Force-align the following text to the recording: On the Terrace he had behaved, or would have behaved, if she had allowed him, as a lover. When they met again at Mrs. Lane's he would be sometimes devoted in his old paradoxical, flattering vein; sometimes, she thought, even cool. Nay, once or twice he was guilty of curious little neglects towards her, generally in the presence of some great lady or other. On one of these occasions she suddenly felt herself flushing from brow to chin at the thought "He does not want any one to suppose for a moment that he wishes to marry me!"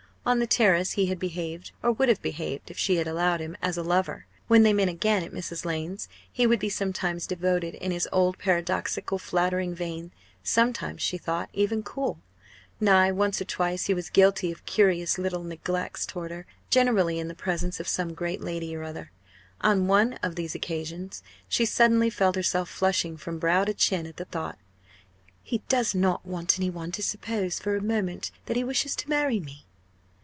On 0.23 0.37
the 0.37 0.45
Terrace 0.45 0.91
he 0.91 1.07
had 1.07 1.17
behaved, 1.17 1.71
or 1.81 1.91
would 1.93 2.07
have 2.07 2.21
behaved, 2.21 2.69
if 2.69 2.77
she 2.77 2.97
had 2.97 3.07
allowed 3.07 3.39
him, 3.39 3.57
as 3.59 3.75
a 3.75 3.81
lover. 3.81 4.27
When 4.47 4.61
they 4.61 4.71
met 4.71 4.87
again 4.87 5.23
at 5.23 5.31
Mrs. 5.33 5.65
Lane's 5.65 6.07
he 6.31 6.45
would 6.45 6.59
be 6.59 6.69
sometimes 6.69 7.25
devoted 7.25 7.73
in 7.73 7.89
his 7.89 8.07
old 8.11 8.37
paradoxical, 8.37 9.17
flattering 9.17 9.73
vein; 9.73 10.11
sometimes, 10.43 11.01
she 11.01 11.17
thought, 11.17 11.49
even 11.53 11.81
cool. 11.81 12.19
Nay, 12.79 13.11
once 13.11 13.41
or 13.41 13.45
twice 13.45 13.87
he 13.87 13.95
was 13.95 14.11
guilty 14.11 14.51
of 14.51 14.63
curious 14.67 15.17
little 15.17 15.43
neglects 15.43 16.05
towards 16.05 16.31
her, 16.31 16.45
generally 16.69 17.17
in 17.17 17.27
the 17.27 17.33
presence 17.33 17.79
of 17.79 17.87
some 17.87 18.13
great 18.13 18.41
lady 18.41 18.75
or 18.75 18.83
other. 18.83 19.09
On 19.61 19.87
one 19.87 20.13
of 20.21 20.35
these 20.35 20.53
occasions 20.53 21.23
she 21.49 21.65
suddenly 21.65 22.11
felt 22.11 22.35
herself 22.35 22.69
flushing 22.69 23.17
from 23.17 23.39
brow 23.39 23.63
to 23.65 23.73
chin 23.73 24.05
at 24.05 24.17
the 24.17 24.25
thought 24.25 24.59
"He 25.41 25.63
does 25.67 25.95
not 25.95 26.23
want 26.23 26.59
any 26.59 26.69
one 26.69 26.91
to 26.91 27.01
suppose 27.01 27.57
for 27.57 27.75
a 27.75 27.81
moment 27.81 28.29
that 28.45 28.55
he 28.55 28.63
wishes 28.63 28.95
to 28.97 29.09
marry 29.09 29.39
me!" 29.39 29.65